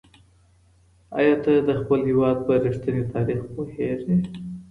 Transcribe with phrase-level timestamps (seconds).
[1.17, 4.17] ایا ته د خپل هېواد په رښتیني تاریخ پوهېږې؟